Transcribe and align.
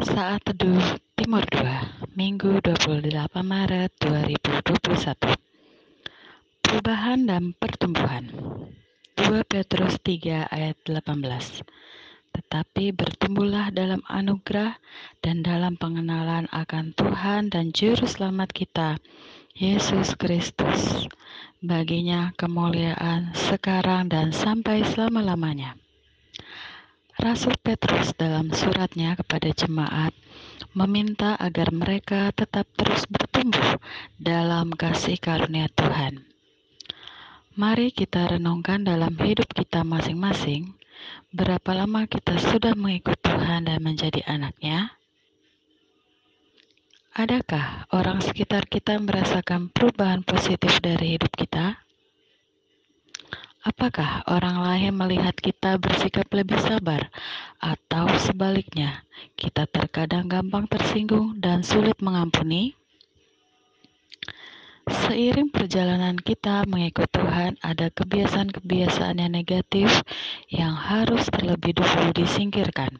Saat 0.00 0.48
Teduh 0.48 0.96
Timur 1.12 1.44
2, 1.52 2.16
Minggu 2.16 2.64
28 2.64 3.04
Maret 3.44 3.92
2021. 4.00 5.36
Perubahan 6.64 7.28
dan 7.28 7.52
pertumbuhan. 7.52 8.32
2 9.20 9.44
Petrus 9.44 10.00
3 10.00 10.48
ayat 10.48 10.80
18. 10.88 11.60
Tetapi 12.32 12.96
bertumbuhlah 12.96 13.68
dalam 13.76 14.00
anugerah 14.08 14.80
dan 15.20 15.44
dalam 15.44 15.76
pengenalan 15.76 16.48
akan 16.48 16.96
Tuhan 16.96 17.52
dan 17.52 17.68
Juru 17.76 18.08
Selamat 18.08 18.56
kita, 18.56 18.96
Yesus 19.52 20.16
Kristus. 20.16 21.12
Baginya 21.60 22.32
kemuliaan 22.40 23.36
sekarang 23.36 24.08
dan 24.08 24.32
sampai 24.32 24.80
selama-lamanya. 24.80 25.76
Rasul 27.18 27.58
Petrus 27.58 28.14
dalam 28.14 28.54
suratnya 28.54 29.18
kepada 29.18 29.50
jemaat 29.50 30.14
meminta 30.70 31.34
agar 31.34 31.74
mereka 31.74 32.30
tetap 32.30 32.70
terus 32.78 33.02
bertumbuh 33.10 33.82
dalam 34.14 34.70
kasih 34.70 35.18
karunia 35.18 35.66
Tuhan. 35.74 36.22
Mari 37.58 37.90
kita 37.90 38.38
renungkan 38.38 38.86
dalam 38.86 39.18
hidup 39.18 39.50
kita 39.50 39.82
masing-masing, 39.82 40.70
berapa 41.34 41.74
lama 41.74 42.06
kita 42.06 42.38
sudah 42.38 42.78
mengikut 42.78 43.18
Tuhan 43.18 43.66
dan 43.66 43.82
menjadi 43.82 44.22
anaknya? 44.30 44.94
Adakah 47.10 47.90
orang 47.90 48.22
sekitar 48.22 48.70
kita 48.70 48.94
merasakan 49.02 49.66
perubahan 49.74 50.22
positif 50.22 50.78
dari 50.78 51.18
hidup 51.18 51.34
kita? 51.34 51.82
Apakah 53.60 54.24
orang 54.24 54.56
lain 54.64 54.96
melihat 54.96 55.36
kita 55.36 55.76
bersikap 55.76 56.24
lebih 56.32 56.56
sabar, 56.64 57.12
atau 57.60 58.08
sebaliknya, 58.16 59.04
kita 59.36 59.68
terkadang 59.68 60.32
gampang 60.32 60.64
tersinggung 60.64 61.36
dan 61.44 61.60
sulit 61.60 62.00
mengampuni? 62.00 62.72
Seiring 64.88 65.52
perjalanan 65.52 66.16
kita 66.16 66.64
mengikut 66.64 67.12
Tuhan, 67.12 67.60
ada 67.60 67.92
kebiasaan-kebiasaan 67.92 69.20
yang 69.20 69.36
negatif 69.36 69.92
yang 70.48 70.72
harus 70.72 71.28
terlebih 71.28 71.76
dahulu 71.76 72.16
disingkirkan. 72.16 72.96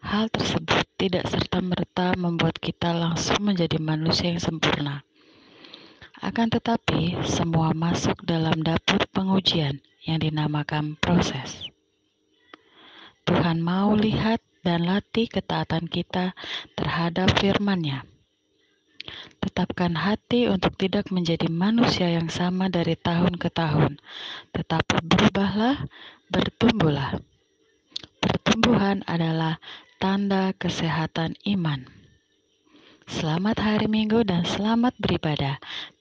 Hal 0.00 0.32
tersebut 0.32 0.88
tidak 0.96 1.28
serta-merta 1.28 2.16
membuat 2.16 2.56
kita 2.56 2.96
langsung 2.96 3.44
menjadi 3.44 3.76
manusia 3.76 4.32
yang 4.32 4.40
sempurna 4.40 5.04
akan 6.18 6.50
tetapi, 6.50 7.14
semua 7.26 7.70
masuk 7.70 8.26
dalam 8.26 8.58
dapur 8.66 8.98
pengujian 9.14 9.78
yang 10.02 10.18
dinamakan 10.18 10.98
proses. 10.98 11.68
Tuhan 13.22 13.62
mau 13.62 13.94
lihat 13.94 14.42
dan 14.66 14.88
latih 14.88 15.30
ketaatan 15.30 15.86
kita 15.86 16.34
terhadap 16.74 17.30
firman-Nya. 17.38 18.02
Tetapkan 19.40 19.96
hati 19.96 20.50
untuk 20.50 20.76
tidak 20.76 21.08
menjadi 21.14 21.48
manusia 21.48 22.12
yang 22.12 22.28
sama 22.28 22.68
dari 22.68 22.98
tahun 22.98 23.38
ke 23.40 23.48
tahun, 23.54 24.02
tetapi 24.52 25.00
berubahlah, 25.06 25.86
bertumbuhlah. 26.28 27.22
Pertumbuhan 28.18 29.06
adalah 29.06 29.62
tanda 30.02 30.52
kesehatan 30.58 31.38
iman. 31.48 31.88
Selamat 33.08 33.56
hari 33.64 33.88
Minggu 33.88 34.20
dan 34.20 34.44
selamat 34.44 34.92
beribadah. 35.00 35.56